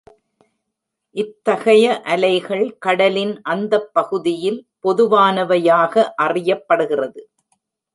இத்தகைய 1.15 2.01
அலைகள் 2.05 2.65
கடலின் 2.79 3.35
அந்த 3.43 3.83
பகுதியில் 3.93 4.59
பொதுவானவையாக 4.83 6.13
அறியப்படுகிறது. 6.21 7.21